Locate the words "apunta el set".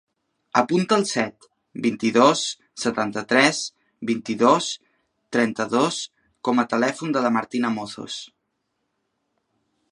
0.59-1.43